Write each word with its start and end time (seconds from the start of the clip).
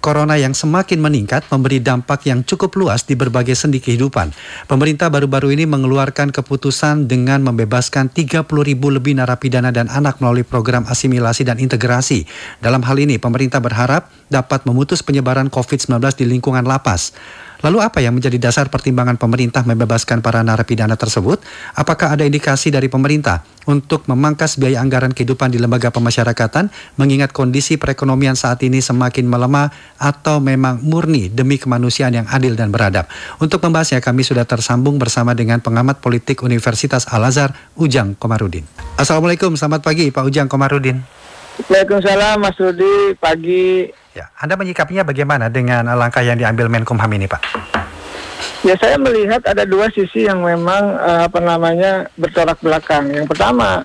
corona 0.00 0.40
yang 0.40 0.56
semakin 0.56 0.98
meningkat 0.98 1.46
memberi 1.52 1.78
dampak 1.78 2.26
yang 2.26 2.42
cukup 2.42 2.74
luas 2.74 3.04
di 3.04 3.14
berbagai 3.14 3.54
sendi 3.54 3.78
kehidupan. 3.78 4.32
Pemerintah 4.66 5.12
baru-baru 5.12 5.54
ini 5.54 5.68
mengeluarkan 5.68 6.32
keputusan 6.32 7.06
dengan 7.06 7.44
membebaskan 7.44 8.08
30 8.10 8.48
ribu 8.48 8.88
lebih 8.88 9.20
narapidana 9.20 9.70
dan 9.70 9.86
anak 9.92 10.18
melalui 10.18 10.42
program 10.42 10.88
asimilasi 10.88 11.44
dan 11.46 11.60
integrasi. 11.60 12.24
Dalam 12.58 12.80
hal 12.82 12.96
ini, 12.98 13.20
pemerintah 13.20 13.60
berharap 13.60 14.08
dapat 14.32 14.64
memutus 14.64 15.04
penyebaran 15.04 15.52
COVID-19 15.52 16.00
di 16.16 16.24
lingkungan 16.24 16.64
lapas. 16.64 17.12
Lalu 17.60 17.78
apa 17.84 18.00
yang 18.00 18.16
menjadi 18.16 18.40
dasar 18.40 18.72
pertimbangan 18.72 19.20
pemerintah 19.20 19.60
membebaskan 19.68 20.24
para 20.24 20.40
narapidana 20.40 20.96
tersebut? 20.96 21.44
Apakah 21.76 22.16
ada 22.16 22.24
indikasi 22.24 22.72
dari 22.72 22.88
pemerintah 22.88 23.44
untuk 23.68 24.08
memangkas 24.08 24.56
biaya 24.56 24.80
anggaran 24.80 25.12
kehidupan 25.12 25.52
di 25.52 25.60
lembaga 25.60 25.92
pemasyarakatan 25.92 26.72
mengingat 26.96 27.36
kondisi 27.36 27.76
perekonomian 27.76 28.32
saat 28.32 28.64
ini 28.64 28.80
semakin 28.80 29.28
melemah 29.28 29.68
atau 30.00 30.40
memang 30.40 30.80
murni 30.80 31.28
demi 31.28 31.60
kemanusiaan 31.60 32.16
yang 32.16 32.26
adil 32.32 32.56
dan 32.56 32.72
beradab? 32.72 33.04
Untuk 33.36 33.60
membahasnya 33.60 34.00
kami 34.00 34.24
sudah 34.24 34.48
tersambung 34.48 34.96
bersama 34.96 35.36
dengan 35.36 35.60
pengamat 35.60 36.00
politik 36.00 36.40
Universitas 36.40 37.04
Al-Azhar 37.12 37.52
Ujang 37.76 38.16
Komarudin. 38.16 38.64
Assalamualaikum, 38.96 39.52
selamat 39.52 39.84
pagi 39.84 40.08
Pak 40.08 40.24
Ujang 40.24 40.48
Komarudin. 40.48 41.20
Waalaikumsalam 41.68 42.40
Mas 42.40 42.56
Rudi, 42.56 43.12
pagi 43.20 43.84
Ya, 44.20 44.28
Anda 44.36 44.52
menyikapinya 44.52 45.00
bagaimana 45.00 45.48
dengan 45.48 45.88
langkah 45.96 46.20
yang 46.20 46.36
diambil 46.36 46.68
Menkumham 46.68 47.08
ini, 47.16 47.24
Pak? 47.24 47.40
Ya, 48.60 48.76
saya 48.76 49.00
melihat 49.00 49.40
ada 49.48 49.64
dua 49.64 49.88
sisi 49.88 50.28
yang 50.28 50.44
memang 50.44 50.92
uh, 51.00 51.24
apa 51.24 51.40
namanya 51.40 52.04
bertolak 52.20 52.60
belakang. 52.60 53.08
Yang 53.08 53.32
pertama, 53.32 53.80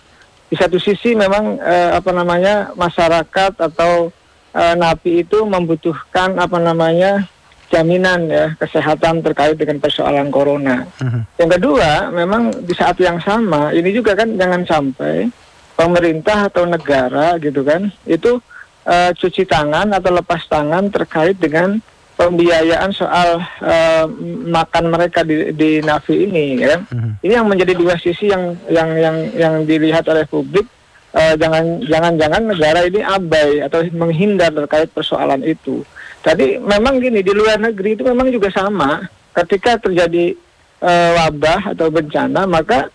di 0.51 0.59
satu 0.59 0.75
sisi 0.75 1.15
memang 1.15 1.55
uh, 1.55 1.95
apa 1.95 2.11
namanya 2.11 2.75
masyarakat 2.75 3.55
atau 3.55 4.11
uh, 4.51 4.75
napi 4.75 5.23
itu 5.23 5.47
membutuhkan 5.47 6.35
apa 6.35 6.59
namanya 6.59 7.23
jaminan 7.71 8.27
ya 8.27 8.51
kesehatan 8.59 9.23
terkait 9.23 9.55
dengan 9.55 9.79
persoalan 9.79 10.27
corona. 10.27 10.83
Uh 10.99 11.07
-huh. 11.07 11.23
Yang 11.39 11.49
kedua, 11.55 12.11
memang 12.11 12.51
di 12.59 12.75
saat 12.75 12.99
yang 12.99 13.23
sama 13.23 13.71
ini 13.71 13.95
juga 13.95 14.19
kan 14.19 14.35
jangan 14.35 14.67
sampai 14.67 15.31
pemerintah 15.79 16.51
atau 16.51 16.67
negara 16.67 17.39
gitu 17.39 17.63
kan 17.63 17.87
itu 18.03 18.43
uh, 18.85 19.11
cuci 19.11 19.43
tangan 19.43 19.91
atau 19.91 20.13
lepas 20.13 20.41
tangan 20.47 20.87
terkait 20.93 21.35
dengan 21.35 21.81
pembiayaan 22.15 22.95
soal 22.95 23.43
uh, 23.59 24.07
makan 24.47 24.87
mereka 24.87 25.27
di, 25.27 25.51
di 25.51 25.83
Navi 25.83 26.15
ini 26.29 26.63
ya. 26.63 26.79
Mm-hmm. 26.79 27.13
Ini 27.19 27.33
yang 27.35 27.47
menjadi 27.49 27.73
dua 27.75 27.99
sisi 27.99 28.31
yang 28.31 28.55
yang 28.71 28.89
yang 28.95 29.17
yang 29.35 29.53
dilihat 29.67 30.07
oleh 30.07 30.23
publik 30.23 30.63
uh, 31.11 31.35
jangan 31.35 31.83
jangan-jangan 31.83 32.41
negara 32.55 32.87
ini 32.87 33.03
abai 33.03 33.59
atau 33.67 33.83
menghindar 33.91 34.55
terkait 34.55 34.87
persoalan 34.95 35.43
itu. 35.43 35.83
Tadi 36.23 36.57
memang 36.57 36.97
gini 37.03 37.21
di 37.21 37.33
luar 37.35 37.61
negeri 37.61 37.99
itu 37.99 38.03
memang 38.07 38.31
juga 38.31 38.49
sama 38.49 39.05
ketika 39.35 39.77
terjadi 39.77 40.33
uh, 40.81 41.11
wabah 41.21 41.75
atau 41.75 41.91
bencana 41.91 42.47
maka 42.47 42.89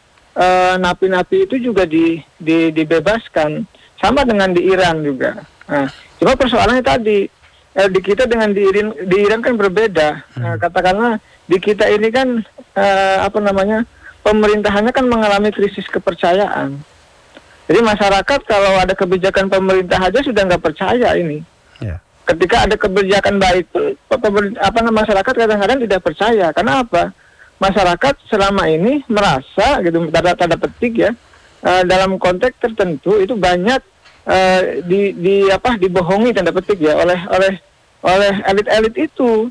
napi-napi 0.81 1.37
uh, 1.37 1.45
itu 1.45 1.57
juga 1.61 1.85
di, 1.85 2.23
di 2.41 2.73
dibebaskan 2.73 3.67
sama 4.01 4.25
dengan 4.25 4.51
di 4.51 4.65
Iran 4.65 5.05
juga. 5.05 5.45
Nah, 5.69 5.87
cuma 6.17 6.33
persoalannya 6.35 6.83
tadi 6.83 7.29
eh, 7.77 7.89
di 7.93 8.01
kita 8.01 8.25
dengan 8.25 8.51
di 8.51 8.65
Iran, 8.65 8.97
di 8.97 9.17
Iran 9.21 9.41
kan 9.45 9.55
berbeda. 9.55 10.09
Hmm. 10.35 10.41
Nah, 10.41 10.55
katakanlah 10.57 11.13
di 11.47 11.61
kita 11.61 11.87
ini 11.93 12.09
kan 12.09 12.41
eh, 12.75 13.19
apa 13.21 13.39
namanya 13.39 13.85
pemerintahannya 14.25 14.91
kan 14.91 15.07
mengalami 15.07 15.53
krisis 15.53 15.87
kepercayaan. 15.87 16.81
Jadi 17.71 17.81
masyarakat 17.87 18.41
kalau 18.51 18.83
ada 18.83 18.99
kebijakan 18.99 19.47
pemerintah 19.47 20.03
aja 20.03 20.19
sudah 20.27 20.43
nggak 20.43 20.65
percaya 20.65 21.15
ini. 21.15 21.39
Yeah. 21.79 22.03
Ketika 22.27 22.67
ada 22.67 22.75
kebijakan 22.75 23.39
baik 23.39 23.71
pun 23.71 23.95
apa 24.59 24.81
masyarakat 24.91 25.35
kadang-kadang 25.39 25.79
tidak 25.79 26.01
percaya. 26.03 26.51
Karena 26.51 26.83
apa? 26.83 27.15
Masyarakat 27.63 28.15
selama 28.27 28.67
ini 28.67 29.07
merasa 29.07 29.79
gitu 29.85 30.09
tanda 30.11 30.35
tanda 30.35 30.57
petik 30.59 30.99
ya 30.99 31.13
uh, 31.65 31.83
dalam 31.85 32.17
konteks 32.17 32.57
tertentu 32.61 33.21
itu 33.21 33.37
banyak 33.37 33.81
uh, 34.27 34.61
di 34.85 35.15
di 35.17 35.37
apa 35.49 35.77
dibohongi 35.77 36.37
tanda 36.37 36.53
petik 36.53 36.81
ya 36.81 36.97
oleh 36.97 37.19
oleh 37.31 37.55
oleh 38.05 38.35
elit-elit 38.49 39.11
itu. 39.11 39.49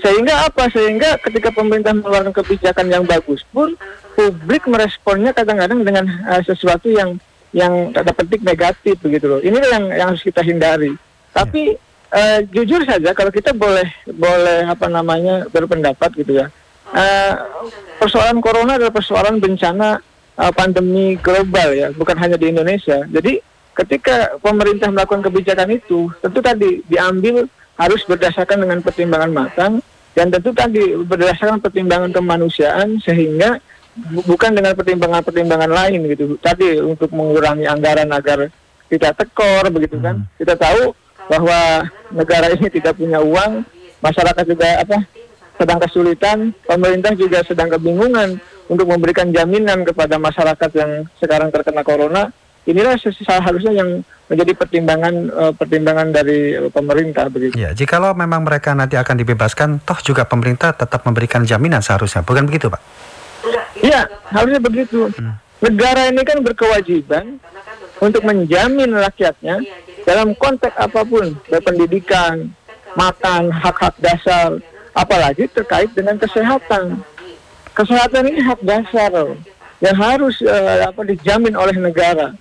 Sehingga 0.00 0.48
apa? 0.48 0.72
Sehingga 0.72 1.20
ketika 1.20 1.52
pemerintah 1.52 1.92
mengeluarkan 1.92 2.32
kebijakan 2.32 2.88
yang 2.88 3.04
bagus 3.04 3.44
pun 3.52 3.76
publik 4.16 4.64
meresponnya 4.64 5.36
kadang-kadang 5.36 5.84
dengan 5.84 6.08
uh, 6.24 6.40
sesuatu 6.40 6.88
yang 6.88 7.20
yang 7.52 7.92
tanda 7.92 8.16
petik 8.16 8.40
negatif 8.40 8.96
begitu 9.04 9.28
loh. 9.28 9.40
Ini 9.44 9.56
yang 9.60 9.84
yang 9.92 10.06
harus 10.16 10.24
kita 10.24 10.40
hindari. 10.40 10.96
Tapi 11.36 11.76
uh, 12.12 12.38
jujur 12.52 12.84
saja 12.84 13.12
kalau 13.16 13.32
kita 13.32 13.56
boleh 13.56 13.88
boleh 14.08 14.68
apa 14.68 14.86
namanya 14.86 15.48
berpendapat 15.48 16.12
gitu 16.16 16.44
ya 16.44 16.46
uh, 16.92 17.32
persoalan 17.98 18.38
corona 18.44 18.76
adalah 18.76 18.92
persoalan 18.92 19.40
bencana 19.40 19.98
uh, 20.38 20.52
pandemi 20.52 21.16
global 21.20 21.72
ya 21.72 21.88
bukan 21.92 22.16
hanya 22.16 22.36
di 22.36 22.52
Indonesia 22.52 23.04
jadi 23.08 23.40
ketika 23.72 24.36
pemerintah 24.40 24.92
melakukan 24.92 25.24
kebijakan 25.24 25.68
itu, 25.72 26.12
tentu 26.20 26.38
tadi 26.44 26.84
diambil 26.86 27.48
harus 27.80 28.04
berdasarkan 28.04 28.68
dengan 28.68 28.78
pertimbangan 28.84 29.32
matang 29.32 29.72
dan 30.12 30.28
tentu 30.28 30.52
tadi 30.52 30.92
berdasarkan 30.92 31.58
pertimbangan 31.58 32.12
kemanusiaan 32.12 33.00
sehingga 33.00 33.58
bukan 34.28 34.52
dengan 34.52 34.76
pertimbangan-pertimbangan 34.76 35.72
lain 35.72 36.00
gitu. 36.12 36.36
Tadi 36.40 36.80
untuk 36.84 37.08
mengurangi 37.16 37.64
anggaran 37.64 38.12
agar 38.12 38.52
tidak 38.92 39.16
tekor 39.16 39.72
begitu 39.72 39.96
kan. 40.00 40.20
Hmm. 40.20 40.28
Kita 40.36 40.54
tahu 40.56 40.92
bahwa 41.32 41.88
negara 42.12 42.52
ini 42.52 42.68
tidak 42.68 43.00
punya 43.00 43.24
uang, 43.24 43.64
masyarakat 44.04 44.44
juga 44.44 44.68
apa 44.84 44.98
sedang 45.56 45.80
kesulitan, 45.80 46.52
pemerintah 46.68 47.12
juga 47.16 47.40
sedang 47.44 47.72
kebingungan 47.72 48.36
untuk 48.72 48.88
memberikan 48.88 49.28
jaminan 49.28 49.84
kepada 49.84 50.16
masyarakat 50.16 50.70
yang 50.72 51.04
sekarang 51.20 51.52
terkena 51.52 51.84
corona 51.84 52.32
inilah 52.64 52.96
seharusnya 52.96 53.74
yang 53.74 54.00
menjadi 54.30 54.56
pertimbangan 54.56 55.14
uh, 55.28 55.52
pertimbangan 55.52 56.08
dari 56.08 56.56
uh, 56.56 56.72
pemerintah 56.72 57.28
begitu. 57.28 57.52
Ya, 57.58 57.76
jikalau 57.76 58.16
memang 58.16 58.48
mereka 58.48 58.72
nanti 58.72 58.96
akan 58.96 59.20
dibebaskan, 59.20 59.84
toh 59.84 59.98
juga 60.00 60.24
pemerintah 60.24 60.72
tetap 60.72 61.04
memberikan 61.04 61.44
jaminan 61.44 61.84
seharusnya, 61.84 62.24
bukan 62.24 62.48
begitu, 62.48 62.72
Pak? 62.72 62.80
Iya, 63.82 64.08
harusnya 64.32 64.62
begitu. 64.62 65.10
Hmm. 65.18 65.36
Negara 65.62 66.08
ini 66.08 66.22
kan 66.24 66.38
berkewajiban 66.40 67.38
untuk 68.02 68.22
menjamin 68.24 68.90
rakyatnya 68.94 69.62
dalam 70.06 70.34
konteks 70.34 70.74
apa 70.74 71.02
pun, 71.06 71.34
pendidikan, 71.62 72.50
makan, 72.94 73.50
hak-hak 73.50 73.94
dasar, 74.02 74.58
apalagi 74.94 75.46
terkait 75.50 75.90
dengan 75.92 76.18
kesehatan. 76.18 77.02
Kesehatan 77.72 78.28
ini 78.28 78.40
hak 78.44 78.60
dasar 78.60 79.12
yang 79.80 79.96
harus 79.96 80.38
uh, 80.44 80.92
apa 80.92 81.02
dijamin 81.08 81.56
oleh 81.56 81.74
negara. 81.80 82.36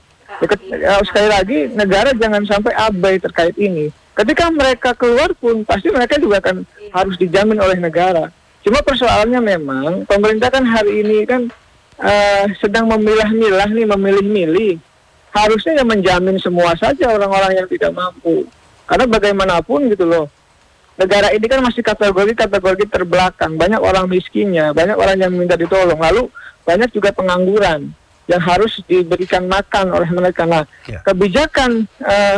Ya, 0.71 0.97
sekali 1.05 1.27
lagi 1.27 1.57
negara 1.71 2.11
jangan 2.15 2.43
sampai 2.47 2.73
abai 2.75 3.15
terkait 3.21 3.55
ini. 3.55 3.93
Ketika 4.11 4.51
mereka 4.51 4.91
keluar 4.91 5.31
pun 5.37 5.63
pasti 5.63 5.87
mereka 5.87 6.19
juga 6.19 6.43
akan 6.43 6.67
harus 6.91 7.15
dijamin 7.15 7.57
oleh 7.63 7.79
negara. 7.79 8.27
Cuma 8.61 8.83
persoalannya 8.85 9.41
memang 9.41 10.05
pemerintah 10.05 10.53
kan 10.53 10.67
hari 10.67 11.01
ini 11.01 11.25
kan 11.25 11.49
uh, 11.97 12.45
sedang 12.61 12.91
memilah-milah 12.91 13.69
nih, 13.71 13.87
memilih-milih. 13.87 14.73
Harusnya 15.31 15.79
yang 15.79 15.87
menjamin 15.87 16.35
semua 16.43 16.75
saja 16.75 17.07
orang-orang 17.07 17.55
yang 17.55 17.67
tidak 17.71 17.95
mampu. 17.95 18.43
Karena 18.83 19.07
bagaimanapun 19.07 19.87
gitu 19.87 20.03
loh, 20.03 20.27
negara 20.99 21.31
ini 21.31 21.45
kan 21.47 21.61
masih 21.63 21.83
kategori-kategori 21.83 22.85
terbelakang. 22.89 23.55
Banyak 23.55 23.81
orang 23.81 24.07
miskinnya, 24.07 24.71
banyak 24.75 24.95
orang 24.95 25.17
yang 25.19 25.31
minta 25.31 25.55
ditolong. 25.55 25.99
Lalu 25.99 26.27
banyak 26.63 26.89
juga 26.93 27.11
pengangguran 27.11 27.91
yang 28.29 28.41
harus 28.41 28.79
diberikan 28.85 29.47
makan 29.49 29.91
oleh 29.91 30.09
mereka. 30.11 30.47
Nah, 30.47 30.63
ya. 30.87 31.03
kebijakan 31.03 31.89
uh, 32.03 32.37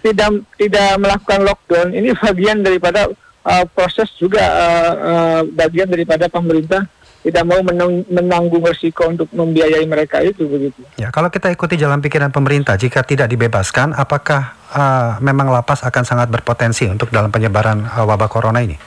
tidak 0.00 0.42
tidak 0.56 0.90
melakukan 0.96 1.40
lockdown 1.44 1.88
ini 1.92 2.16
bagian 2.16 2.64
daripada 2.64 3.12
uh, 3.44 3.64
proses 3.68 4.08
juga 4.16 4.40
uh, 4.40 4.92
uh, 4.96 5.40
bagian 5.52 5.86
daripada 5.86 6.26
pemerintah 6.26 6.88
tidak 7.20 7.44
mau 7.44 7.60
menang, 7.60 8.00
menanggung 8.08 8.64
resiko 8.64 9.12
untuk 9.12 9.28
membiayai 9.32 9.84
mereka 9.84 10.24
itu 10.24 10.48
begitu. 10.48 10.80
Ya, 10.96 11.12
kalau 11.12 11.28
kita 11.28 11.52
ikuti 11.52 11.76
jalan 11.76 12.00
pikiran 12.00 12.32
pemerintah, 12.32 12.80
jika 12.80 13.04
tidak 13.04 13.28
dibebaskan, 13.28 13.92
apakah 13.92 14.56
uh, 14.72 15.20
memang 15.20 15.52
lapas 15.52 15.84
akan 15.84 16.04
sangat 16.08 16.32
berpotensi 16.32 16.88
untuk 16.88 17.12
dalam 17.12 17.28
penyebaran 17.28 17.84
uh, 17.84 18.08
wabah 18.08 18.30
corona 18.32 18.64
ini? 18.64 18.80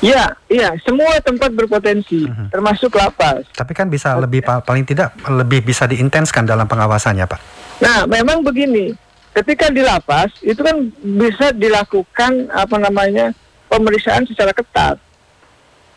Iya, 0.00 0.32
iya, 0.48 0.72
semua 0.80 1.20
tempat 1.20 1.52
berpotensi, 1.52 2.24
uh-huh. 2.24 2.48
termasuk 2.48 2.96
lapas. 2.96 3.44
Tapi 3.52 3.76
kan 3.76 3.92
bisa 3.92 4.16
lebih 4.16 4.40
paling 4.40 4.88
tidak 4.88 5.12
lebih 5.28 5.60
bisa 5.60 5.84
diintenskan 5.84 6.48
dalam 6.48 6.64
pengawasannya, 6.64 7.28
Pak. 7.28 7.40
Nah, 7.84 8.08
memang 8.08 8.40
begini, 8.40 8.96
ketika 9.36 9.68
di 9.68 9.84
lapas 9.84 10.32
itu 10.40 10.56
kan 10.56 10.88
bisa 11.04 11.52
dilakukan 11.52 12.48
apa 12.48 12.76
namanya 12.80 13.36
pemeriksaan 13.68 14.24
secara 14.24 14.56
ketat. 14.56 14.96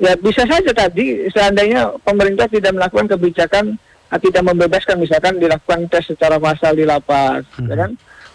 Ya 0.01 0.17
bisa 0.17 0.43
saja 0.49 0.71
tadi 0.73 1.29
seandainya 1.29 1.95
pemerintah 2.01 2.49
tidak 2.49 2.73
melakukan 2.73 3.07
kebijakan 3.13 3.77
tidak 4.13 4.45
membebaskan 4.45 5.01
misalkan 5.01 5.41
dilakukan 5.41 5.89
tes 5.89 6.05
secara 6.05 6.37
massal 6.37 6.77
di 6.77 6.85
lapas, 6.85 7.41
uh-huh. 7.57 7.65
ya 7.65 7.75
kan? 7.81 7.91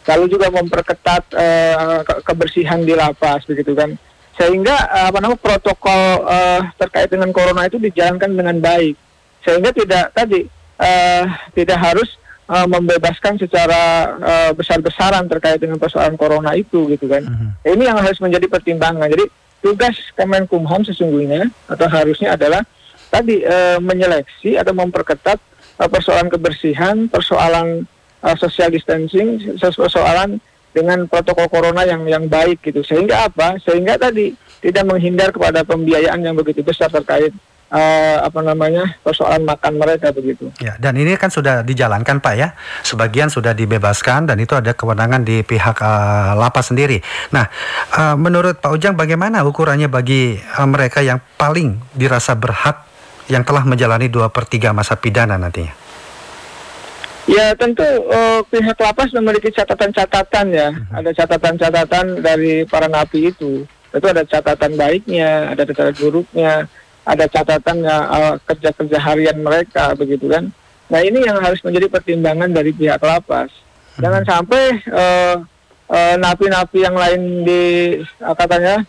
lalu 0.09 0.25
juga 0.33 0.49
memperketat 0.49 1.23
uh, 1.37 2.01
kebersihan 2.25 2.81
di 2.81 2.97
lapas 2.97 3.45
begitu 3.45 3.77
kan 3.77 3.93
sehingga 4.41 4.73
uh, 4.89 5.07
apa 5.13 5.19
namanya 5.21 5.41
protokol 5.43 6.25
uh, 6.25 6.65
terkait 6.81 7.13
dengan 7.13 7.29
corona 7.29 7.69
itu 7.69 7.77
dijalankan 7.77 8.33
dengan 8.33 8.57
baik 8.57 8.97
sehingga 9.45 9.69
tidak 9.77 10.17
tadi 10.17 10.49
uh, 10.81 11.25
tidak 11.53 11.77
harus 11.77 12.17
uh, 12.49 12.65
membebaskan 12.65 13.37
secara 13.37 14.17
uh, 14.17 14.51
besar-besaran 14.57 15.29
terkait 15.29 15.61
dengan 15.61 15.77
persoalan 15.77 16.17
corona 16.17 16.57
itu 16.57 16.89
gitu 16.89 17.05
kan 17.05 17.29
uh-huh. 17.29 17.69
ini 17.69 17.85
yang 17.85 18.01
harus 18.01 18.17
menjadi 18.25 18.49
pertimbangan 18.49 19.13
jadi 19.13 19.29
tugas 19.65 19.97
Kemenkumham 20.15 20.87
sesungguhnya 20.87 21.51
atau 21.67 21.87
harusnya 21.91 22.35
adalah 22.39 22.63
tadi 23.09 23.43
uh, 23.43 23.81
menyeleksi 23.83 24.61
atau 24.61 24.77
memperketat 24.77 25.39
uh, 25.81 25.89
persoalan 25.89 26.29
kebersihan 26.31 27.11
persoalan 27.11 27.89
uh, 28.23 28.37
social 28.39 28.71
distancing 28.71 29.41
persoalan 29.59 30.39
dengan 30.73 31.09
protokol 31.09 31.49
corona 31.51 31.83
yang 31.83 32.05
yang 32.07 32.25
baik 32.29 32.63
gitu. 32.63 32.85
Sehingga 32.85 33.27
apa? 33.27 33.59
Sehingga 33.65 33.99
tadi 33.99 34.37
tidak 34.63 34.85
menghindar 34.87 35.35
kepada 35.35 35.65
pembiayaan 35.65 36.23
yang 36.23 36.37
begitu 36.37 36.63
besar 36.63 36.93
terkait 36.93 37.33
uh, 37.73 38.17
apa 38.25 38.41
namanya 38.41 38.99
persoalan 39.05 39.45
makan 39.45 39.73
mereka 39.77 40.13
begitu. 40.13 40.53
Ya, 40.61 40.77
dan 40.81 40.97
ini 40.97 41.17
kan 41.17 41.29
sudah 41.33 41.65
dijalankan 41.65 42.21
Pak 42.21 42.35
ya. 42.37 42.49
Sebagian 42.85 43.29
sudah 43.29 43.53
dibebaskan 43.53 44.29
dan 44.29 44.37
itu 44.41 44.57
ada 44.57 44.73
kewenangan 44.73 45.25
di 45.25 45.45
pihak 45.45 45.81
uh, 45.81 46.37
lapas 46.37 46.73
sendiri. 46.73 47.01
Nah, 47.33 47.49
uh, 47.97 48.17
menurut 48.17 48.61
Pak 48.61 48.73
Ujang 48.73 48.95
bagaimana 48.97 49.45
ukurannya 49.45 49.89
bagi 49.89 50.37
uh, 50.37 50.69
mereka 50.69 51.05
yang 51.05 51.21
paling 51.37 51.79
dirasa 51.97 52.37
berhak 52.37 52.85
yang 53.29 53.45
telah 53.45 53.65
menjalani 53.69 54.09
dua 54.09 54.33
per 54.33 54.49
3 54.49 54.73
masa 54.73 54.97
pidana 54.97 55.37
nantinya? 55.37 55.89
Ya 57.29 57.53
tentu 57.53 57.85
uh, 57.85 58.41
pihak 58.49 58.81
lapas 58.81 59.13
memiliki 59.13 59.53
catatan-catatan 59.53 60.47
ya, 60.49 60.73
hmm. 60.73 60.97
ada 60.97 61.11
catatan-catatan 61.13 62.25
dari 62.25 62.65
para 62.65 62.89
napi 62.89 63.29
itu. 63.29 63.69
Itu 63.93 64.07
ada 64.09 64.25
catatan 64.25 64.81
baiknya, 64.81 65.53
ada 65.53 65.69
catatan 65.69 65.93
buruknya, 66.01 66.65
ada 67.09 67.25
catatannya 67.25 67.97
uh, 68.13 68.35
kerja-kerja 68.45 68.99
harian 69.01 69.41
mereka 69.41 69.97
begitu 69.97 70.29
kan. 70.29 70.53
Nah 70.93 71.01
ini 71.01 71.25
yang 71.25 71.41
harus 71.41 71.65
menjadi 71.65 71.89
pertimbangan 71.89 72.53
dari 72.53 72.77
pihak 72.77 73.01
lapas. 73.01 73.49
Hmm. 73.97 74.05
Jangan 74.05 74.23
sampai 74.29 74.65
uh, 74.93 75.37
uh, 75.89 76.15
napi-napi 76.21 76.79
yang 76.85 76.97
lain 76.97 77.49
di 77.49 77.63
uh, 78.21 78.37
katanya 78.37 78.85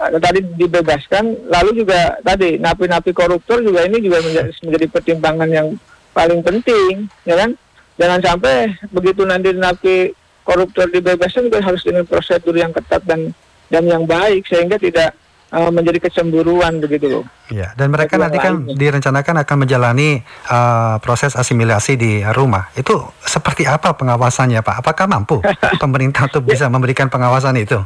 uh, 0.00 0.16
tadi 0.16 0.40
dibebaskan, 0.56 1.52
lalu 1.52 1.84
juga 1.84 2.16
tadi 2.24 2.56
napi-napi 2.56 3.12
koruptor 3.12 3.60
juga 3.60 3.84
ini 3.84 4.00
juga 4.00 4.24
menjadi, 4.24 4.50
menjadi 4.64 4.86
pertimbangan 4.88 5.50
yang 5.52 5.68
paling 6.16 6.40
penting, 6.40 7.04
ya 7.28 7.36
kan? 7.36 7.52
jangan 7.98 8.20
sampai 8.22 8.78
begitu 8.94 9.26
nanti 9.26 9.50
napi 9.52 10.14
koruptor 10.46 10.86
dibebaskan 10.88 11.50
juga 11.50 11.60
harus 11.60 11.82
dengan 11.82 12.06
prosedur 12.06 12.54
yang 12.54 12.70
ketat 12.70 13.02
dan 13.04 13.34
dan 13.68 13.84
yang 13.84 14.06
baik 14.06 14.46
sehingga 14.48 14.80
tidak 14.80 15.12
uh, 15.52 15.70
menjadi 15.72 15.98
kecemburuan 16.08 16.80
begitu 16.80 17.06
loh. 17.08 17.24
Ya, 17.48 17.72
dan 17.74 17.88
mereka 17.92 18.20
nanti 18.20 18.36
kan 18.36 18.64
lainnya. 18.64 18.76
direncanakan 18.76 19.34
akan 19.44 19.56
menjalani 19.64 20.20
uh, 20.48 21.00
proses 21.00 21.32
asimilasi 21.34 21.96
di 21.96 22.12
rumah. 22.36 22.68
Itu 22.76 23.08
seperti 23.24 23.64
apa 23.64 23.96
pengawasannya, 23.96 24.60
Pak? 24.60 24.76
Apakah 24.84 25.06
mampu 25.08 25.40
pemerintah 25.82 26.28
untuk 26.28 26.44
bisa 26.48 26.68
memberikan 26.68 27.08
pengawasan 27.08 27.56
itu? 27.56 27.80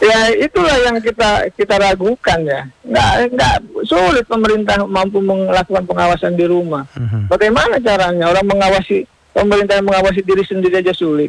Ya 0.00 0.32
itulah 0.32 0.80
yang 0.80 0.96
kita 0.96 1.52
kita 1.52 1.76
ragukan 1.76 2.40
ya. 2.48 2.64
Nggak 2.88 3.36
nggak 3.36 3.56
sulit 3.84 4.24
pemerintah 4.24 4.80
mampu 4.88 5.20
melakukan 5.20 5.84
pengawasan 5.84 6.40
di 6.40 6.48
rumah. 6.48 6.88
Mhm. 6.96 7.28
Bagaimana 7.28 7.76
caranya 7.84 8.32
orang 8.32 8.48
mengawasi 8.48 9.04
pemerintah 9.36 9.76
yang 9.76 9.92
mengawasi 9.92 10.24
diri 10.24 10.40
sendiri 10.40 10.80
aja 10.80 10.96
sulit. 10.96 11.28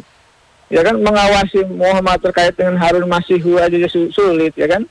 Ya 0.72 0.80
kan 0.80 0.96
mengawasi 1.04 1.68
Muhammad 1.68 2.24
terkait 2.24 2.56
dengan 2.56 2.80
Harun 2.80 3.04
Masihu 3.04 3.60
aja 3.60 3.76
sulit 3.92 4.56
ya 4.56 4.64
kan. 4.64 4.88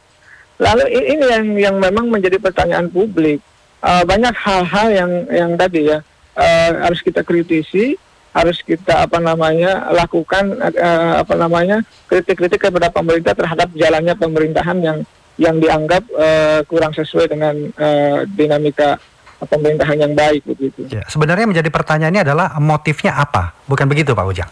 Lalu 0.62 0.84
ini 0.94 1.26
yang 1.26 1.46
yang 1.58 1.76
memang 1.82 2.06
menjadi 2.14 2.38
pertanyaan 2.38 2.86
publik. 2.86 3.42
Uh, 3.82 4.06
banyak 4.06 4.30
hal-hal 4.38 4.88
yang 4.94 5.12
yang 5.34 5.52
tadi 5.58 5.90
ya 5.90 6.06
uh, 6.38 6.70
harus 6.86 7.02
kita 7.02 7.26
kritisi, 7.26 7.98
harus 8.30 8.62
kita 8.62 9.10
apa 9.10 9.18
namanya 9.18 9.90
lakukan 9.90 10.54
uh, 10.62 11.26
apa 11.26 11.34
namanya 11.34 11.82
kritik-kritik 12.06 12.62
kepada 12.62 12.94
pemerintah 12.94 13.34
terhadap 13.34 13.74
jalannya 13.74 14.14
pemerintahan 14.14 14.78
yang 14.86 14.98
yang 15.42 15.58
dianggap 15.58 16.06
uh, 16.14 16.62
kurang 16.70 16.94
sesuai 16.94 17.26
dengan 17.34 17.56
uh, 17.82 18.22
dinamika 18.30 19.02
pemerintahan 19.42 19.98
yang 19.98 20.14
baik 20.14 20.46
begitu. 20.46 20.86
Ya, 20.94 21.02
sebenarnya 21.10 21.50
menjadi 21.50 21.74
pertanyaannya 21.74 22.22
adalah 22.22 22.48
motifnya 22.62 23.18
apa, 23.18 23.58
bukan 23.66 23.90
begitu 23.90 24.14
Pak 24.14 24.26
Ujang? 24.30 24.52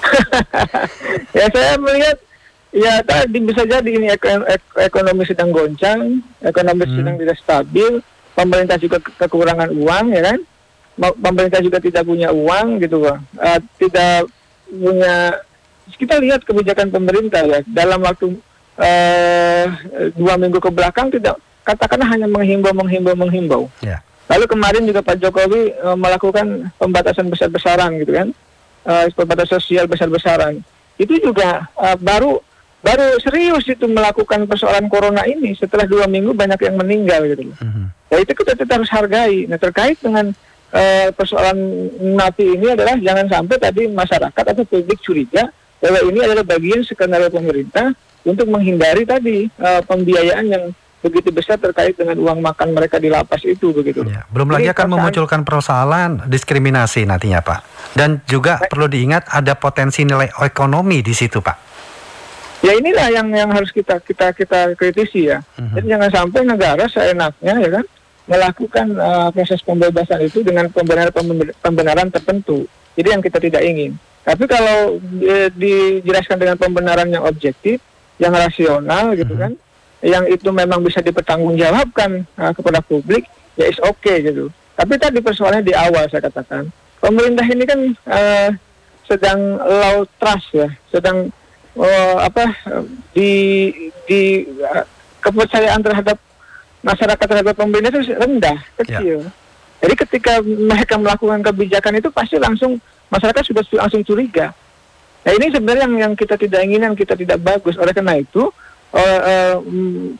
ya 1.36 1.48
saya 1.48 1.80
melihat 1.80 2.20
ya 2.70 3.02
tadi 3.02 3.38
bisa 3.42 3.66
jadi 3.66 3.90
ini 3.90 4.06
ekonomi 4.78 5.22
sedang 5.26 5.50
goncang, 5.50 6.22
ekonomi 6.42 6.86
hmm. 6.86 6.94
sedang 6.96 7.16
tidak 7.18 7.36
stabil, 7.38 7.92
pemerintah 8.34 8.76
juga 8.78 8.98
kekurangan 9.02 9.70
uang 9.74 10.06
ya 10.14 10.22
kan, 10.32 10.38
pemerintah 11.18 11.60
juga 11.62 11.78
tidak 11.82 12.06
punya 12.06 12.30
uang 12.30 12.82
gitu 12.82 13.06
uh, 13.06 13.60
tidak 13.80 14.28
punya 14.70 15.38
kita 15.98 16.22
lihat 16.22 16.46
kebijakan 16.46 16.94
pemerintah 16.94 17.42
ya 17.42 17.60
dalam 17.66 18.00
waktu 18.06 18.38
uh, 18.78 19.64
dua 20.14 20.38
minggu 20.38 20.62
ke 20.62 20.70
belakang 20.70 21.10
tidak 21.10 21.36
katakanlah 21.66 22.08
hanya 22.08 22.26
menghimbau 22.30 22.72
menghimbau 22.72 23.14
menghimbau. 23.18 23.62
Yeah. 23.82 24.00
Lalu 24.30 24.46
kemarin 24.46 24.86
juga 24.86 25.02
Pak 25.02 25.18
Jokowi 25.18 25.74
uh, 25.82 25.98
melakukan 25.98 26.70
pembatasan 26.78 27.26
besar-besaran 27.26 27.98
gitu 27.98 28.14
kan, 28.14 28.28
uh, 28.86 29.10
pembatasan 29.10 29.58
sosial 29.58 29.90
besar-besaran. 29.90 30.62
Itu 30.94 31.18
juga 31.18 31.66
uh, 31.74 31.98
baru 31.98 32.38
baru 32.80 33.20
serius 33.20 33.68
itu 33.68 33.84
melakukan 33.84 34.48
persoalan 34.48 34.88
corona 34.88 35.28
ini 35.28 35.52
setelah 35.52 35.84
dua 35.84 36.08
minggu 36.08 36.32
banyak 36.32 36.60
yang 36.64 36.76
meninggal 36.80 37.20
gitu 37.28 37.52
loh. 37.52 37.56
Mm-hmm. 37.60 37.86
Nah 38.10 38.18
itu 38.18 38.32
kita, 38.32 38.52
kita 38.56 38.72
harus 38.80 38.90
hargai. 38.90 39.44
Nah 39.44 39.58
terkait 39.60 40.00
dengan 40.00 40.32
uh, 40.72 41.08
persoalan 41.12 41.56
napi 42.16 42.56
ini 42.56 42.72
adalah 42.72 42.96
jangan 42.96 43.26
sampai 43.28 43.56
tadi 43.60 43.82
masyarakat 43.86 44.44
atau 44.56 44.64
publik 44.64 44.98
curiga 45.04 45.52
bahwa 45.80 45.98
ini 46.08 46.20
adalah 46.24 46.44
bagian 46.44 46.80
skenario 46.84 47.28
pemerintah 47.28 47.92
untuk 48.24 48.48
menghindari 48.48 49.04
tadi 49.08 49.48
uh, 49.60 49.80
pembiayaan 49.84 50.46
yang 50.48 50.64
begitu 51.00 51.32
besar 51.32 51.56
terkait 51.56 51.96
dengan 51.96 52.20
uang 52.20 52.44
makan 52.44 52.76
mereka 52.76 53.00
di 53.00 53.08
lapas 53.08 53.40
itu 53.48 53.72
begitu. 53.72 54.04
Ya, 54.04 54.28
belum 54.28 54.52
lagi 54.52 54.68
akan 54.68 55.00
memunculkan 55.00 55.48
persoalan 55.48 56.28
diskriminasi 56.28 57.08
nantinya 57.08 57.40
Pak. 57.40 57.60
Dan 57.96 58.20
juga 58.28 58.60
perlu 58.68 58.84
diingat 58.84 59.32
ada 59.32 59.56
potensi 59.56 60.04
nilai 60.04 60.28
ekonomi 60.44 61.00
di 61.00 61.16
situ 61.16 61.40
Pak. 61.40 61.69
Ya 62.60 62.76
inilah 62.76 63.08
yang 63.08 63.28
yang 63.32 63.48
harus 63.48 63.72
kita 63.72 64.00
kita 64.04 64.36
kita 64.36 64.76
kritisi 64.76 65.32
ya. 65.32 65.40
Uh-huh. 65.56 65.80
Jadi 65.80 65.96
jangan 65.96 66.10
sampai 66.12 66.40
negara 66.44 66.84
seenaknya 66.92 67.54
ya 67.56 67.70
kan 67.80 67.84
melakukan 68.28 68.86
uh, 69.00 69.28
proses 69.32 69.64
pembebasan 69.64 70.20
itu 70.22 70.44
dengan 70.44 70.68
pembenaran 70.68 71.10
pembenaran 71.64 72.08
tertentu. 72.12 72.68
Jadi 72.94 73.08
yang 73.16 73.22
kita 73.24 73.40
tidak 73.40 73.64
ingin. 73.64 73.96
Tapi 74.20 74.44
kalau 74.44 75.00
e, 75.00 75.48
dijelaskan 75.56 76.36
dengan 76.36 76.60
pembenaran 76.60 77.08
yang 77.08 77.24
objektif, 77.24 77.80
yang 78.20 78.36
rasional 78.36 79.16
gitu 79.16 79.32
uh-huh. 79.32 79.48
kan, 79.48 79.52
yang 80.04 80.28
itu 80.28 80.52
memang 80.52 80.84
bisa 80.84 81.00
dipertanggungjawabkan 81.00 82.28
uh, 82.36 82.52
kepada 82.52 82.84
publik, 82.84 83.24
ya 83.56 83.68
is 83.68 83.80
oke 83.80 83.96
okay, 84.00 84.20
gitu. 84.20 84.52
Tapi 84.76 85.00
tadi 85.00 85.24
persoalannya 85.24 85.64
di 85.64 85.74
awal 85.76 86.08
saya 86.12 86.28
katakan, 86.28 86.68
pemerintah 87.00 87.44
ini 87.48 87.64
kan 87.64 87.80
uh, 88.08 88.48
sedang 89.08 89.56
low 89.56 90.04
trust 90.20 90.52
ya, 90.52 90.68
sedang 90.92 91.32
uh, 91.76 92.16
apa 92.24 92.50
di 93.14 93.30
di 94.06 94.46
uh, 94.62 94.86
kepercayaan 95.20 95.84
terhadap 95.84 96.16
masyarakat 96.80 97.26
terhadap 97.28 97.54
pemerintah 97.54 97.92
itu 97.92 98.16
rendah, 98.16 98.58
kecil. 98.80 99.28
Ya. 99.28 99.30
Jadi 99.80 99.94
ketika 99.96 100.32
mereka 100.44 100.96
melakukan 101.00 101.40
kebijakan 101.40 102.00
itu 102.00 102.08
pasti 102.12 102.36
langsung 102.36 102.80
masyarakat 103.08 103.42
sudah 103.44 103.64
langsung 103.80 104.04
curiga. 104.04 104.52
Nah 105.20 105.32
ini 105.36 105.52
sebenarnya 105.52 105.84
yang, 105.84 105.96
yang 106.08 106.14
kita 106.16 106.36
tidak 106.40 106.64
inginkan, 106.64 106.96
kita 106.96 107.12
tidak 107.16 107.40
bagus. 107.40 107.76
Oleh 107.76 107.92
karena 107.92 108.16
itu 108.16 108.48
uh, 108.92 109.20
uh, 109.20 109.56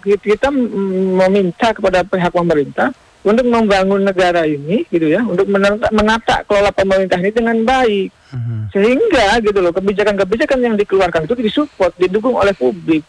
kita 0.05 0.53
meminta 0.53 1.73
kepada 1.73 2.05
pihak 2.05 2.33
pemerintah 2.33 2.93
untuk 3.21 3.45
membangun 3.45 4.01
negara 4.01 4.49
ini 4.49 4.89
gitu 4.89 5.13
ya 5.13 5.21
untuk 5.21 5.45
menata, 5.45 5.93
menata 5.93 6.37
kelola 6.49 6.73
pemerintah 6.73 7.21
ini 7.21 7.33
dengan 7.33 7.57
baik 7.69 8.09
uh-huh. 8.31 8.63
sehingga 8.75 9.39
gitu 9.43 9.59
loh 9.59 9.73
kebijakan-kebijakan 9.75 10.59
yang 10.63 10.75
dikeluarkan 10.79 11.27
itu 11.27 11.35
disupport 11.39 11.93
didukung 11.99 12.35
oleh 12.35 12.55
publik. 12.55 13.03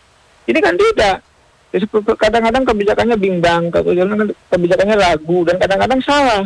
Ini 0.45 0.59
kan 0.59 0.75
tidak 0.75 1.23
kadang-kadang 2.19 2.67
kebijakannya 2.67 3.15
bimbang 3.15 3.71
kebijakannya 4.51 4.95
ragu 4.99 5.47
dan 5.47 5.55
kadang-kadang 5.55 6.01
salah. 6.03 6.43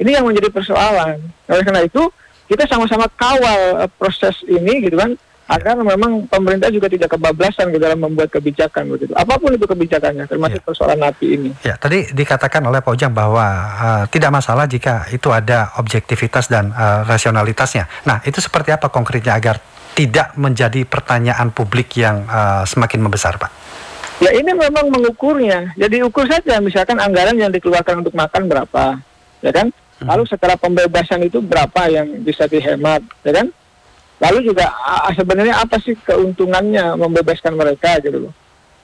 Ini 0.00 0.18
yang 0.18 0.24
menjadi 0.24 0.48
persoalan. 0.48 1.20
Oleh 1.46 1.62
karena 1.62 1.84
itu 1.84 2.08
kita 2.48 2.64
sama-sama 2.66 3.06
kawal 3.16 3.84
uh, 3.84 3.90
proses 4.00 4.40
ini 4.44 4.88
gitu 4.88 4.96
kan 4.98 5.14
agar 5.52 5.76
memang 5.76 6.24
pemerintah 6.32 6.72
juga 6.72 6.88
tidak 6.88 7.12
kebablasan 7.12 7.76
di 7.76 7.78
dalam 7.78 8.00
membuat 8.00 8.32
kebijakan 8.32 8.88
begitu. 8.88 9.12
Apa 9.12 9.36
pun 9.36 9.52
itu 9.52 9.68
kebijakannya, 9.68 10.24
termasuk 10.24 10.64
ya. 10.64 10.64
persoalan 10.64 10.98
napi 11.04 11.26
ini. 11.36 11.50
Ya, 11.60 11.76
tadi 11.76 12.08
dikatakan 12.08 12.64
oleh 12.64 12.80
Pak 12.80 12.92
Ujang 12.96 13.12
bahwa 13.12 13.44
uh, 13.76 14.04
tidak 14.08 14.32
masalah 14.32 14.64
jika 14.64 15.04
itu 15.12 15.28
ada 15.28 15.76
objektivitas 15.76 16.48
dan 16.48 16.72
uh, 16.72 17.04
rasionalitasnya. 17.04 17.84
Nah, 18.08 18.24
itu 18.24 18.40
seperti 18.40 18.72
apa 18.72 18.88
konkretnya 18.88 19.36
agar 19.36 19.60
tidak 19.92 20.32
menjadi 20.40 20.88
pertanyaan 20.88 21.52
publik 21.52 22.00
yang 22.00 22.24
uh, 22.24 22.64
semakin 22.64 23.04
membesar, 23.04 23.36
Pak? 23.36 23.52
Ya 24.24 24.32
ini 24.32 24.56
memang 24.56 24.88
mengukurnya. 24.88 25.76
Jadi 25.76 26.00
ukur 26.00 26.24
saja 26.30 26.62
misalkan 26.64 26.96
anggaran 26.96 27.36
yang 27.36 27.52
dikeluarkan 27.52 28.00
untuk 28.00 28.16
makan 28.16 28.48
berapa, 28.48 29.02
ya 29.44 29.52
kan? 29.52 29.68
Hmm. 30.00 30.08
Lalu 30.08 30.24
setelah 30.30 30.56
pembebasan 30.56 31.20
itu 31.28 31.44
berapa 31.44 31.92
yang 31.92 32.24
bisa 32.24 32.48
dihemat, 32.48 33.04
ya 33.20 33.32
kan? 33.36 33.52
Lalu 34.22 34.38
juga 34.54 34.70
sebenarnya 35.18 35.66
apa 35.66 35.82
sih 35.82 35.98
keuntungannya 35.98 36.94
membebaskan 36.94 37.58
mereka 37.58 37.98
gitu 37.98 38.30
loh? 38.30 38.32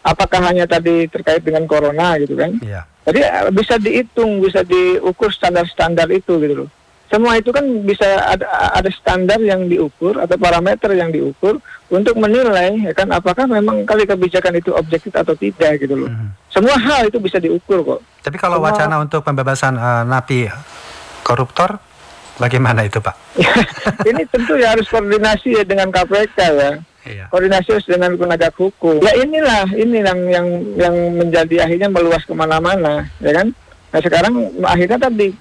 Apakah 0.03 0.51
hanya 0.51 0.67
tadi 0.67 1.07
terkait 1.07 1.47
dengan 1.47 1.63
corona 1.71 2.19
gitu 2.19 2.35
kan? 2.35 2.59
Yeah. 2.59 2.85
Jadi 3.07 3.21
eh, 3.23 3.51
bisa 3.55 3.79
dihitung, 3.79 4.43
bisa 4.43 4.67
diukur 4.67 5.31
standar-standar 5.31 6.11
itu 6.11 6.37
gitu 6.43 6.67
loh 6.67 6.71
semua 7.09 7.41
itu 7.41 7.49
kan 7.49 7.65
bisa 7.89 8.05
ada, 8.05 8.45
ada 8.77 8.91
standar 8.93 9.41
yang 9.41 9.65
diukur 9.65 10.21
atau 10.21 10.37
parameter 10.37 10.93
yang 10.93 11.09
diukur 11.09 11.57
untuk 11.89 12.21
menilai 12.21 12.85
ya 12.85 12.93
kan 12.93 13.09
apakah 13.09 13.49
memang 13.49 13.89
kali 13.89 14.05
kebijakan 14.05 14.61
itu 14.61 14.77
objektif 14.77 15.17
atau 15.17 15.33
tidak 15.33 15.81
gitu 15.81 16.05
loh. 16.05 16.13
Hmm. 16.13 16.37
Semua 16.53 16.77
hal 16.77 17.09
itu 17.09 17.17
bisa 17.17 17.41
diukur 17.41 17.81
kok. 17.81 18.01
Tapi 18.21 18.37
kalau 18.37 18.61
Semua... 18.61 18.77
wacana 18.77 18.95
untuk 19.01 19.25
pembebasan 19.25 19.81
uh, 19.81 20.05
napi 20.05 20.53
koruptor 21.25 21.81
bagaimana 22.39 22.87
itu, 22.87 23.03
Pak? 23.03 23.15
ini 24.11 24.23
tentu 24.31 24.55
ya 24.57 24.73
harus 24.73 24.87
koordinasi 24.89 25.59
ya 25.59 25.63
dengan 25.67 25.91
KPK 25.93 26.39
ya. 26.39 26.73
Iya. 27.09 27.25
Koordinasi 27.31 27.69
harus 27.75 27.89
dengan 27.89 28.15
penegak 28.15 28.55
hukum. 28.57 29.03
Ya 29.03 29.13
inilah 29.19 29.67
ini 29.75 30.03
yang 30.03 30.21
yang 30.29 30.47
yang 30.79 30.95
menjadi 31.15 31.69
akhirnya 31.69 31.89
meluas 31.91 32.23
ke 32.25 32.33
mana-mana, 32.33 33.07
ya 33.21 33.33
kan? 33.35 33.51
Nah 33.89 34.01
sekarang 34.01 34.35
akhirnya 34.65 34.99
tadi 35.01 35.33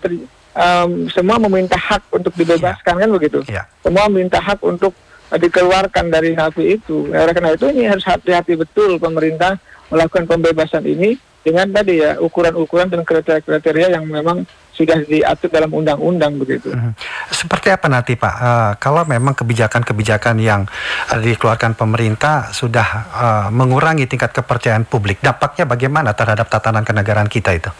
um, 0.58 1.06
semua 1.14 1.38
meminta 1.38 1.78
hak 1.78 2.10
untuk 2.12 2.34
dibebaskan 2.34 2.96
yeah. 2.98 3.02
kan 3.06 3.10
begitu. 3.14 3.40
Yeah. 3.48 3.66
Semua 3.86 4.10
meminta 4.10 4.42
hak 4.42 4.60
untuk 4.66 4.96
dikeluarkan 5.28 6.08
dari 6.08 6.34
napi 6.34 6.80
itu. 6.80 7.12
Nah, 7.12 7.28
oleh 7.28 7.36
karena 7.36 7.52
itu 7.52 7.68
ini 7.68 7.84
harus 7.84 8.08
hati-hati 8.08 8.56
betul 8.56 8.96
pemerintah 8.96 9.60
melakukan 9.92 10.24
pembebasan 10.24 10.88
ini 10.88 11.20
dengan 11.44 11.68
tadi 11.72 12.04
ya 12.04 12.20
ukuran-ukuran 12.20 12.92
dan 12.92 13.04
kriteria-kriteria 13.08 13.96
yang 13.96 14.08
memang 14.08 14.44
sudah 14.78 15.02
diatur 15.02 15.50
dalam 15.50 15.74
undang-undang 15.74 16.38
begitu. 16.38 16.70
Hmm. 16.70 16.94
Seperti 17.34 17.74
apa 17.74 17.90
nanti 17.90 18.14
Pak? 18.14 18.36
Uh, 18.38 18.72
kalau 18.78 19.02
memang 19.10 19.34
kebijakan-kebijakan 19.34 20.38
yang 20.38 20.70
uh, 21.10 21.18
dikeluarkan 21.18 21.74
pemerintah 21.74 22.54
sudah 22.54 22.88
uh, 23.10 23.48
mengurangi 23.50 24.06
tingkat 24.06 24.38
kepercayaan 24.38 24.86
publik, 24.86 25.18
dampaknya 25.26 25.66
bagaimana 25.66 26.14
terhadap 26.14 26.46
tatanan 26.46 26.86
kenegaraan 26.86 27.26
kita 27.26 27.58
itu? 27.58 27.74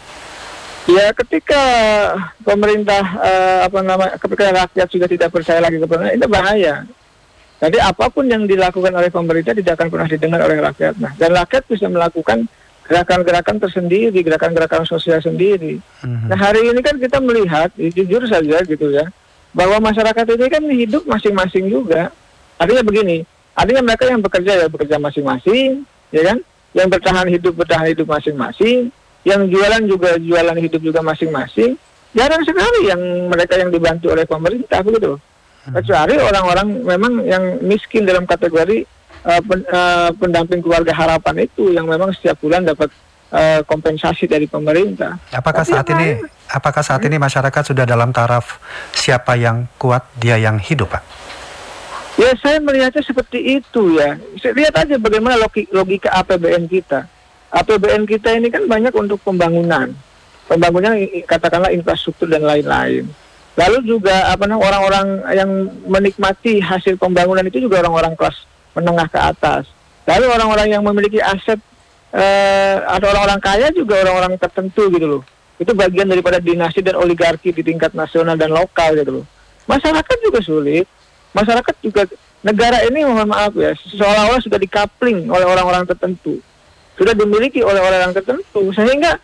Ya 0.88 1.12
ketika 1.12 1.62
pemerintah 2.42 3.04
uh, 3.20 3.58
apa 3.68 3.78
nama 3.84 4.04
ketika 4.16 4.44
rakyat 4.50 4.88
sudah 4.88 5.08
tidak 5.08 5.28
percaya 5.30 5.60
lagi 5.62 5.78
kepada 5.78 6.10
itu 6.10 6.26
bahaya. 6.26 6.82
Jadi 7.58 7.74
apa 7.82 8.06
pun 8.06 8.22
yang 8.30 8.46
dilakukan 8.46 8.94
oleh 8.94 9.10
pemerintah 9.10 9.50
tidak 9.50 9.74
akan 9.74 9.90
pernah 9.90 10.08
didengar 10.08 10.40
oleh 10.46 10.62
rakyat. 10.62 10.94
Nah, 11.02 11.10
dan 11.18 11.34
rakyat 11.34 11.66
bisa 11.66 11.90
melakukan 11.90 12.46
gerakan-gerakan 12.88 13.60
tersendiri, 13.60 14.16
gerakan-gerakan 14.24 14.88
sosial 14.88 15.20
sendiri. 15.20 15.78
Mm-hmm. 16.00 16.28
Nah 16.32 16.38
hari 16.40 16.72
ini 16.72 16.80
kan 16.80 16.96
kita 16.96 17.20
melihat, 17.20 17.68
jujur 17.76 18.24
saja 18.24 18.64
gitu 18.64 18.88
ya, 18.88 19.04
bahwa 19.52 19.92
masyarakat 19.92 20.24
ini 20.24 20.46
kan 20.48 20.62
hidup 20.64 21.04
masing-masing 21.04 21.68
juga. 21.68 22.08
Artinya 22.56 22.82
begini, 22.82 23.28
artinya 23.52 23.84
mereka 23.84 24.08
yang 24.08 24.24
bekerja 24.24 24.52
ya 24.64 24.66
bekerja 24.66 24.96
masing-masing, 24.96 25.84
ya 26.10 26.22
kan? 26.32 26.38
Yang 26.72 26.88
bertahan 26.96 27.26
hidup 27.28 27.54
bertahan 27.54 27.86
hidup 27.92 28.08
masing-masing 28.08 28.92
yang 29.28 29.44
jualan 29.50 29.82
juga 29.84 30.16
jualan 30.16 30.56
hidup 30.56 30.80
juga 30.80 31.00
masing-masing 31.04 31.76
jarang 32.16 32.42
sekali 32.46 32.88
yang 32.88 33.00
mereka 33.28 33.60
yang 33.60 33.68
dibantu 33.68 34.14
oleh 34.14 34.24
pemerintah 34.24 34.80
begitu 34.80 35.18
hmm. 35.18 35.74
kecuali 35.76 36.14
orang-orang 36.16 36.68
memang 36.86 37.12
yang 37.28 37.44
miskin 37.60 38.08
dalam 38.08 38.24
kategori 38.24 38.88
uh, 39.24 39.40
pen, 39.42 39.60
uh, 39.70 40.10
pendamping 40.18 40.60
keluarga 40.60 40.92
harapan 40.94 41.46
itu 41.46 41.72
yang 41.72 41.86
memang 41.86 42.12
setiap 42.14 42.38
bulan 42.38 42.66
dapat 42.66 42.90
uh, 43.32 43.60
kompensasi 43.64 44.28
dari 44.28 44.46
pemerintah. 44.46 45.18
Apakah 45.32 45.64
Tapi 45.64 45.72
saat 45.74 45.86
ini 45.94 46.06
lain, 46.18 46.50
apakah 46.52 46.82
saat 46.82 47.00
hmm? 47.02 47.08
ini 47.10 47.16
masyarakat 47.18 47.62
sudah 47.74 47.84
dalam 47.88 48.10
taraf 48.14 48.60
siapa 48.94 49.34
yang 49.34 49.66
kuat 49.80 50.06
dia 50.18 50.38
yang 50.38 50.60
hidup, 50.60 50.92
Pak? 50.92 51.02
Ya 52.18 52.34
saya 52.42 52.58
melihatnya 52.58 53.02
seperti 53.06 53.62
itu 53.62 53.94
ya. 53.94 54.18
Lihat 54.42 54.74
aja 54.74 54.98
bagaimana 54.98 55.38
logika 55.70 56.10
APBN 56.18 56.66
kita 56.66 57.06
APBN 57.48 58.04
kita 58.04 58.36
ini 58.36 58.52
kan 58.52 58.68
banyak 58.68 58.92
untuk 58.92 59.16
pembangunan, 59.24 59.88
pembangunan 60.44 60.92
katakanlah 61.24 61.72
infrastruktur 61.72 62.28
dan 62.28 62.44
lain-lain. 62.44 63.08
Lalu 63.56 63.78
juga 63.88 64.30
apa 64.30 64.46
namanya 64.46 64.70
orang-orang 64.70 65.06
yang 65.34 65.50
menikmati 65.88 66.62
hasil 66.62 66.94
pembangunan 67.00 67.42
itu 67.48 67.64
juga 67.64 67.82
orang-orang 67.82 68.14
kelas 68.14 68.44
menengah 68.78 69.10
ke 69.10 69.18
atas. 69.18 69.66
Lalu 70.06 70.26
orang-orang 70.30 70.68
yang 70.72 70.82
memiliki 70.86 71.18
aset 71.20 71.58
eh, 72.14 72.76
atau 72.86 73.10
orang-orang 73.10 73.42
kaya 73.42 73.68
juga 73.74 74.00
orang-orang 74.06 74.38
tertentu 74.38 74.88
gitu 74.88 75.06
loh. 75.18 75.22
Itu 75.58 75.74
bagian 75.74 76.06
daripada 76.06 76.38
dinasti 76.38 76.80
dan 76.80 76.94
oligarki 76.96 77.50
di 77.50 77.66
tingkat 77.66 77.92
nasional 77.92 78.38
dan 78.38 78.54
lokal 78.54 78.94
gitu 78.94 79.22
loh. 79.22 79.26
Masyarakat 79.66 80.16
juga 80.22 80.40
sulit. 80.40 80.86
Masyarakat 81.36 81.74
juga 81.84 82.08
negara 82.42 82.86
ini 82.86 83.02
mohon 83.02 83.26
maaf 83.26 83.50
ya 83.58 83.74
seolah-olah 83.74 84.38
sudah 84.38 84.58
dikapling 84.62 85.26
oleh 85.26 85.46
orang-orang 85.46 85.82
tertentu 85.82 86.38
sudah 86.94 87.14
dimiliki 87.14 87.62
oleh 87.62 87.82
orang 87.82 88.14
tertentu 88.14 88.70
sehingga 88.74 89.18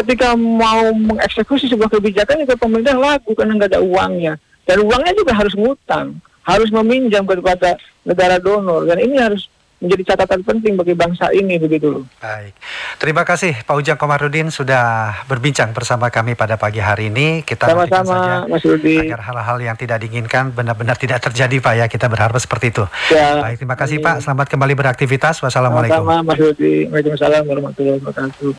ketika 0.00 0.36
mau 0.36 0.92
mengeksekusi 0.92 1.72
sebuah 1.72 1.88
kebijakan 1.88 2.44
itu 2.44 2.52
pemerintah 2.60 2.96
lagu 2.96 3.32
karena 3.32 3.56
nggak 3.56 3.76
ada 3.76 3.80
uangnya 3.80 4.36
dan 4.68 4.84
uangnya 4.84 5.12
juga 5.16 5.32
harus 5.32 5.56
ngutang 5.56 6.20
harus 6.50 6.70
meminjam 6.74 7.22
kepada 7.22 7.78
negara 8.02 8.42
donor 8.42 8.88
dan 8.90 8.98
ini 8.98 9.16
harus 9.22 9.46
menjadi 9.80 10.12
catatan 10.12 10.44
penting 10.44 10.76
bagi 10.76 10.92
bangsa 10.92 11.32
ini 11.32 11.56
begitu 11.56 11.88
loh. 11.88 12.04
Baik. 12.20 12.52
Terima 13.00 13.24
kasih 13.24 13.64
Pak 13.64 13.74
Ujang 13.80 13.96
Komarudin 13.96 14.52
sudah 14.52 15.16
berbincang 15.24 15.72
bersama 15.72 16.12
kami 16.12 16.36
pada 16.36 16.60
pagi 16.60 16.84
hari 16.84 17.08
ini. 17.08 17.40
Kita 17.40 17.64
sama-sama 17.64 18.44
Mas 18.44 18.60
Rudi. 18.60 19.00
Agar 19.08 19.24
hal-hal 19.24 19.56
yang 19.64 19.76
tidak 19.80 20.04
diinginkan 20.04 20.52
benar-benar 20.52 21.00
tidak 21.00 21.24
terjadi 21.24 21.56
Pak 21.64 21.74
ya. 21.80 21.86
Kita 21.88 22.12
berharap 22.12 22.36
seperti 22.36 22.76
itu. 22.76 22.84
Ya. 23.08 23.40
Baik, 23.40 23.64
terima 23.64 23.76
kasih 23.80 24.04
Pak. 24.04 24.20
Selamat 24.20 24.52
kembali 24.52 24.76
beraktivitas. 24.76 25.40
Wassalamualaikum. 25.40 26.04
Sama-sama 26.04 26.28
Mas 26.28 26.38
Rudi. 26.38 26.84
Waalaikumsalam 26.92 27.42
warahmatullahi 27.48 27.96
wabarakatuh. 28.04 28.48